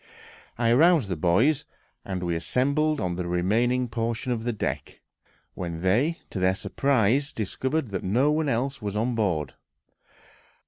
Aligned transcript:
I 0.57 0.71
aroused 0.71 1.09
the 1.09 1.15
boys, 1.15 1.65
and 2.03 2.23
we 2.23 2.35
assembled 2.35 2.99
on 2.99 3.17
the 3.17 3.27
remaining 3.27 3.87
portion 3.87 4.31
of 4.31 4.45
the 4.45 4.51
deck, 4.51 4.99
when 5.53 5.83
they, 5.83 6.17
to 6.31 6.39
their 6.39 6.55
surprise, 6.55 7.31
discovered 7.31 7.89
that 7.89 8.03
no 8.03 8.31
one 8.31 8.49
else 8.49 8.81
was 8.81 8.97
on 8.97 9.13
board. 9.13 9.53